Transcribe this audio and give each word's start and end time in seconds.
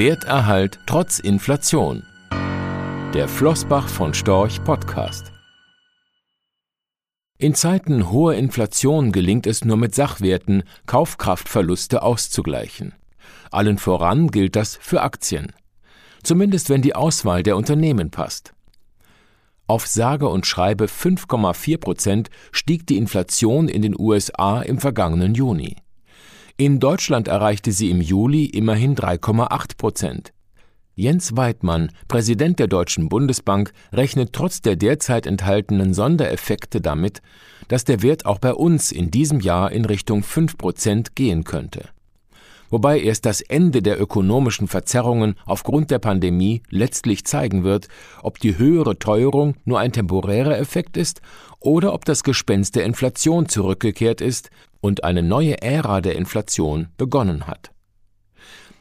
Werterhalt 0.00 0.78
trotz 0.86 1.18
Inflation. 1.18 2.04
Der 3.12 3.28
Flossbach 3.28 3.86
von 3.86 4.14
Storch 4.14 4.64
Podcast. 4.64 5.30
In 7.36 7.54
Zeiten 7.54 8.10
hoher 8.10 8.32
Inflation 8.32 9.12
gelingt 9.12 9.46
es 9.46 9.62
nur 9.62 9.76
mit 9.76 9.94
Sachwerten, 9.94 10.62
Kaufkraftverluste 10.86 12.00
auszugleichen. 12.00 12.94
Allen 13.50 13.76
voran 13.76 14.28
gilt 14.28 14.56
das 14.56 14.78
für 14.80 15.02
Aktien. 15.02 15.52
Zumindest 16.22 16.70
wenn 16.70 16.80
die 16.80 16.94
Auswahl 16.94 17.42
der 17.42 17.58
Unternehmen 17.58 18.10
passt. 18.10 18.54
Auf 19.66 19.86
sage 19.86 20.28
und 20.28 20.46
schreibe 20.46 20.86
5,4 20.86 21.78
Prozent 21.78 22.30
stieg 22.52 22.86
die 22.86 22.96
Inflation 22.96 23.68
in 23.68 23.82
den 23.82 24.00
USA 24.00 24.62
im 24.62 24.78
vergangenen 24.78 25.34
Juni. 25.34 25.76
In 26.60 26.78
Deutschland 26.78 27.26
erreichte 27.26 27.72
sie 27.72 27.88
im 27.88 28.02
Juli 28.02 28.44
immerhin 28.44 28.94
3,8 28.94 29.78
Prozent. 29.78 30.34
Jens 30.94 31.34
Weidmann, 31.34 31.90
Präsident 32.06 32.58
der 32.58 32.66
Deutschen 32.66 33.08
Bundesbank, 33.08 33.72
rechnet 33.94 34.34
trotz 34.34 34.60
der 34.60 34.76
derzeit 34.76 35.26
enthaltenen 35.26 35.94
Sondereffekte 35.94 36.82
damit, 36.82 37.22
dass 37.68 37.84
der 37.84 38.02
Wert 38.02 38.26
auch 38.26 38.38
bei 38.40 38.52
uns 38.52 38.92
in 38.92 39.10
diesem 39.10 39.40
Jahr 39.40 39.72
in 39.72 39.86
Richtung 39.86 40.22
5 40.22 40.58
Prozent 40.58 41.16
gehen 41.16 41.44
könnte. 41.44 41.88
Wobei 42.70 43.00
erst 43.00 43.26
das 43.26 43.40
Ende 43.40 43.82
der 43.82 44.00
ökonomischen 44.00 44.68
Verzerrungen 44.68 45.34
aufgrund 45.44 45.90
der 45.90 45.98
Pandemie 45.98 46.62
letztlich 46.70 47.24
zeigen 47.24 47.64
wird, 47.64 47.88
ob 48.22 48.38
die 48.38 48.56
höhere 48.56 48.98
Teuerung 48.98 49.56
nur 49.64 49.80
ein 49.80 49.92
temporärer 49.92 50.56
Effekt 50.56 50.96
ist 50.96 51.20
oder 51.58 51.92
ob 51.92 52.04
das 52.04 52.22
Gespenst 52.22 52.76
der 52.76 52.84
Inflation 52.84 53.48
zurückgekehrt 53.48 54.20
ist 54.20 54.50
und 54.80 55.04
eine 55.04 55.22
neue 55.22 55.60
Ära 55.60 56.00
der 56.00 56.16
Inflation 56.16 56.88
begonnen 56.96 57.46
hat. 57.46 57.72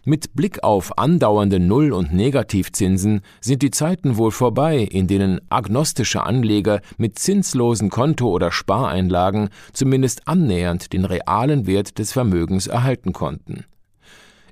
Mit 0.06 0.34
Blick 0.34 0.64
auf 0.64 0.98
andauernde 0.98 1.60
Null- 1.60 1.92
und 1.92 2.14
Negativzinsen 2.14 3.22
sind 3.42 3.62
die 3.62 3.70
Zeiten 3.70 4.18
wohl 4.18 4.32
vorbei, 4.32 4.78
in 4.80 5.08
denen 5.08 5.42
agnostische 5.50 6.24
Anleger 6.24 6.82
mit 6.98 7.20
zinslosen 7.20 7.90
Konto- 7.90 8.30
oder 8.30 8.52
Spareinlagen 8.52 9.50
zumindest 9.74 10.28
annähernd 10.28 10.94
den 10.94 11.06
realen 11.06 11.68
Wert 11.68 12.00
des 12.00 12.14
Vermögens 12.14 12.68
erhalten 12.68 13.14
konnten. 13.14 13.66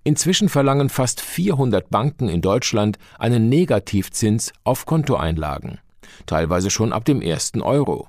Inzwischen 0.07 0.47
verlangen 0.47 0.87
fast 0.87 1.19
400 1.19 1.89
Banken 1.89 2.29
in 2.29 2.39
Deutschland 2.39 2.97
einen 3.19 3.49
Negativzins 3.49 4.53
auf 4.63 4.85
Kontoeinlagen, 4.85 5.79
teilweise 6.25 6.69
schon 6.69 6.93
ab 6.93 7.03
dem 7.03 7.21
ersten 7.21 7.61
Euro. 7.61 8.07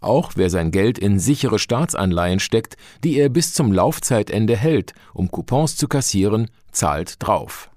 Auch 0.00 0.32
wer 0.36 0.48
sein 0.48 0.70
Geld 0.70 0.98
in 0.98 1.18
sichere 1.18 1.58
Staatsanleihen 1.58 2.40
steckt, 2.40 2.78
die 3.04 3.18
er 3.18 3.28
bis 3.28 3.52
zum 3.52 3.72
Laufzeitende 3.72 4.56
hält, 4.56 4.94
um 5.12 5.30
Coupons 5.30 5.76
zu 5.76 5.86
kassieren, 5.86 6.48
zahlt 6.72 7.16
drauf. 7.18 7.68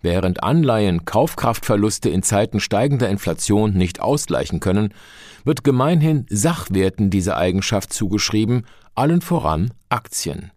Während 0.00 0.44
Anleihen 0.44 1.04
Kaufkraftverluste 1.04 2.08
in 2.08 2.22
Zeiten 2.22 2.60
steigender 2.60 3.08
Inflation 3.08 3.72
nicht 3.72 3.98
ausgleichen 3.98 4.60
können, 4.60 4.94
wird 5.42 5.64
gemeinhin 5.64 6.24
Sachwerten 6.30 7.10
diese 7.10 7.36
Eigenschaft 7.36 7.92
zugeschrieben, 7.92 8.64
allen 8.94 9.22
voran 9.22 9.72
Aktien. 9.88 10.52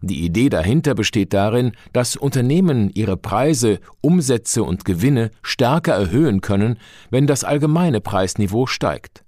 Die 0.00 0.24
Idee 0.24 0.48
dahinter 0.48 0.94
besteht 0.94 1.32
darin, 1.32 1.72
dass 1.92 2.16
Unternehmen 2.16 2.90
ihre 2.94 3.16
Preise, 3.16 3.80
Umsätze 4.00 4.62
und 4.62 4.84
Gewinne 4.84 5.30
stärker 5.42 5.94
erhöhen 5.94 6.40
können, 6.40 6.78
wenn 7.10 7.26
das 7.26 7.42
allgemeine 7.42 8.00
Preisniveau 8.00 8.66
steigt. 8.66 9.24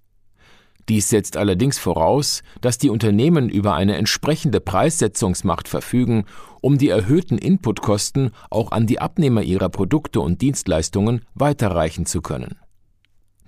Dies 0.88 1.08
setzt 1.08 1.36
allerdings 1.36 1.78
voraus, 1.78 2.42
dass 2.60 2.78
die 2.78 2.90
Unternehmen 2.90 3.48
über 3.48 3.74
eine 3.74 3.96
entsprechende 3.96 4.60
Preissetzungsmacht 4.60 5.68
verfügen, 5.68 6.24
um 6.60 6.78
die 6.78 6.88
erhöhten 6.88 7.38
Inputkosten 7.38 8.30
auch 8.48 8.72
an 8.72 8.86
die 8.86 9.00
Abnehmer 9.00 9.42
ihrer 9.42 9.68
Produkte 9.68 10.20
und 10.20 10.40
Dienstleistungen 10.40 11.24
weiterreichen 11.34 12.06
zu 12.06 12.22
können. 12.22 12.56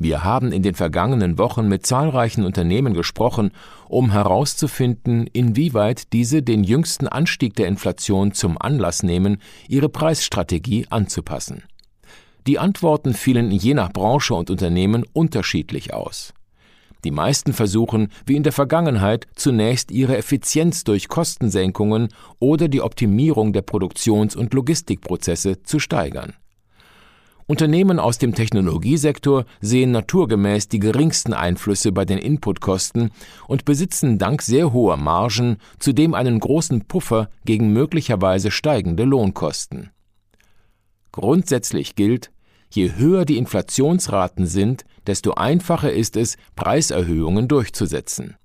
Wir 0.03 0.25
haben 0.25 0.50
in 0.50 0.65
den 0.65 0.75
vergangenen 0.75 1.38
Wochen 1.38 1.69
mit 1.69 1.87
zahlreichen 1.87 2.44
Unternehmen 2.44 2.93
gesprochen, 2.93 3.53
um 3.88 4.10
herauszufinden, 4.10 5.28
inwieweit 5.32 6.12
diese 6.12 6.43
den 6.43 6.65
jüngsten 6.65 7.06
Anstieg 7.06 7.54
der 7.54 7.69
Inflation 7.69 8.32
zum 8.32 8.60
Anlass 8.60 9.04
nehmen, 9.04 9.37
ihre 9.69 9.88
Preisstrategie 9.88 10.88
anzupassen. 10.91 11.62
Die 12.49 12.59
Antworten 12.59 13.15
fielen 13.15 13.53
je 13.53 13.75
nach 13.75 13.93
Branche 13.93 14.34
und 14.34 14.50
Unternehmen 14.50 15.04
unterschiedlich 15.12 15.94
aus. 15.94 16.34
Die 17.05 17.12
meisten 17.12 17.53
versuchen, 17.53 18.09
wie 18.26 18.34
in 18.34 18.43
der 18.43 18.50
Vergangenheit, 18.50 19.28
zunächst 19.37 19.93
ihre 19.93 20.16
Effizienz 20.16 20.82
durch 20.82 21.06
Kostensenkungen 21.06 22.09
oder 22.41 22.66
die 22.66 22.82
Optimierung 22.82 23.53
der 23.53 23.62
Produktions- 23.62 24.34
und 24.34 24.53
Logistikprozesse 24.53 25.62
zu 25.62 25.78
steigern. 25.78 26.32
Unternehmen 27.47 27.98
aus 27.98 28.19
dem 28.19 28.34
Technologiesektor 28.34 29.44
sehen 29.60 29.91
naturgemäß 29.91 30.69
die 30.69 30.78
geringsten 30.78 31.32
Einflüsse 31.32 31.92
bei 31.92 32.04
den 32.04 32.19
Inputkosten 32.19 33.10
und 33.48 33.64
besitzen 33.64 34.19
dank 34.19 34.42
sehr 34.42 34.72
hoher 34.72 34.97
Margen 34.97 35.58
zudem 35.78 36.14
einen 36.14 36.41
großen 36.41 36.86
Puffer 36.86 37.28
gegen 37.44 37.72
möglicherweise 37.72 38.50
steigende 38.50 39.04
Lohnkosten. 39.04 39.91
Grundsätzlich 41.10 41.94
gilt, 41.94 42.31
Je 42.75 42.94
höher 42.97 43.26
die 43.26 43.36
Inflationsraten 43.36 44.47
sind, 44.47 44.86
desto 45.06 45.34
einfacher 45.34 45.92
ist 45.92 46.16
es, 46.16 46.38
Preiserhöhungen 46.56 47.47
durchzusetzen. 47.47 48.36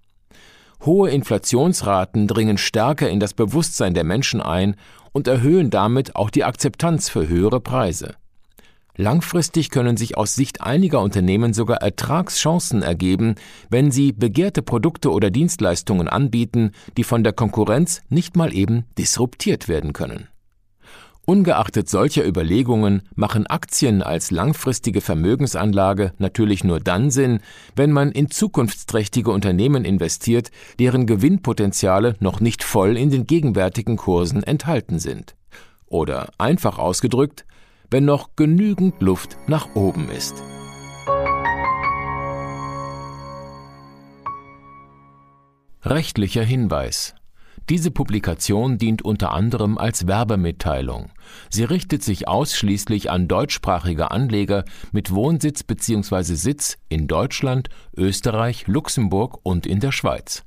Hohe 0.86 1.10
Inflationsraten 1.12 2.28
dringen 2.28 2.58
stärker 2.58 3.10
in 3.10 3.22
das 3.22 3.34
Bewusstsein 3.34 3.94
der 3.94 4.04
Menschen 4.04 4.42
ein 4.42 4.76
und 5.14 5.28
erhöhen 5.28 5.70
damit 5.70 6.18
auch 6.18 6.30
die 6.30 6.44
Akzeptanz 6.44 7.08
für 7.10 7.30
höhere 7.30 7.62
Preise. 7.62 8.16
Langfristig 9.00 9.70
können 9.70 9.96
sich 9.96 10.18
aus 10.18 10.34
Sicht 10.34 10.62
einiger 10.62 11.02
Unternehmen 11.02 11.54
sogar 11.54 11.78
Ertragschancen 11.78 12.82
ergeben, 12.82 13.36
wenn 13.70 13.92
sie 13.92 14.12
begehrte 14.12 14.64
Produkte 14.64 15.12
oder 15.12 15.30
Dienstleistungen 15.30 16.08
anbieten, 16.08 16.72
die 16.98 17.04
von 17.04 17.24
der 17.24 17.34
Konkurrenz 17.34 18.02
nicht 18.10 18.36
mal 18.36 18.52
eben 18.54 18.86
disruptiert 18.98 19.68
werden 19.68 19.94
können. 19.94 20.28
Ungeachtet 21.30 21.90
solcher 21.90 22.26
Überlegungen 22.26 23.02
machen 23.14 23.46
Aktien 23.48 24.02
als 24.02 24.32
langfristige 24.32 25.02
Vermögensanlage 25.02 26.14
natürlich 26.18 26.64
nur 26.64 26.80
dann 26.80 27.12
Sinn, 27.12 27.42
wenn 27.76 27.92
man 27.92 28.12
in 28.14 28.32
zukunftsträchtige 28.32 29.30
Unternehmen 29.30 29.86
investiert, 29.86 30.52
deren 30.80 31.06
Gewinnpotenziale 31.06 32.16
noch 32.20 32.40
nicht 32.40 32.64
voll 32.64 32.98
in 32.98 33.12
den 33.12 33.28
gegenwärtigen 33.28 33.98
Kursen 33.98 34.42
enthalten 34.42 35.00
sind. 35.00 35.36
Oder 35.86 36.30
einfach 36.38 36.80
ausgedrückt, 36.80 37.46
wenn 37.90 38.06
noch 38.06 38.36
genügend 38.36 39.02
Luft 39.02 39.38
nach 39.48 39.76
oben 39.76 40.10
ist. 40.10 40.36
Rechtlicher 45.84 46.44
Hinweis 46.44 47.16
diese 47.70 47.92
Publikation 47.92 48.78
dient 48.78 49.02
unter 49.02 49.34
anderem 49.34 49.78
als 49.78 50.08
Werbemitteilung. 50.08 51.12
Sie 51.50 51.66
richtet 51.66 52.02
sich 52.02 52.28
ausschließlich 52.28 53.12
an 53.12 53.28
deutschsprachige 53.28 54.10
Anleger 54.10 54.64
mit 54.94 55.14
Wohnsitz 55.14 55.64
bzw. 55.64 56.36
Sitz 56.36 56.78
in 56.88 57.08
Deutschland, 57.08 57.68
Österreich, 57.96 58.68
Luxemburg 58.68 59.40
und 59.44 59.66
in 59.66 59.82
der 59.82 59.92
Schweiz. 59.92 60.47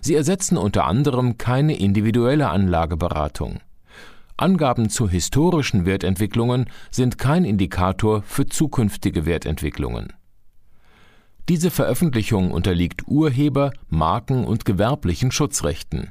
Sie 0.00 0.14
ersetzen 0.14 0.56
unter 0.56 0.84
anderem 0.84 1.38
keine 1.38 1.76
individuelle 1.78 2.48
Anlageberatung. 2.50 3.60
Angaben 4.36 4.90
zu 4.90 5.08
historischen 5.08 5.86
Wertentwicklungen 5.86 6.66
sind 6.90 7.16
kein 7.16 7.44
Indikator 7.44 8.22
für 8.22 8.46
zukünftige 8.46 9.24
Wertentwicklungen 9.24 10.12
Diese 11.48 11.70
Veröffentlichung 11.70 12.50
unterliegt 12.50 13.08
Urheber-, 13.08 13.72
Marken- 13.88 14.44
und 14.44 14.64
gewerblichen 14.66 15.30
Schutzrechten. 15.30 16.10